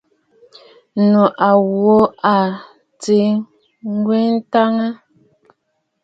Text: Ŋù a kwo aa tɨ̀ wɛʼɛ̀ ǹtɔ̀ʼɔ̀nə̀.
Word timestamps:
Ŋù 1.09 1.23
a 1.47 1.49
kwo 1.69 1.95
aa 2.31 2.45
tɨ̀ 3.01 3.21
wɛʼɛ̀ 4.05 4.25
ǹtɔ̀ʼɔ̀nə̀. 4.39 4.91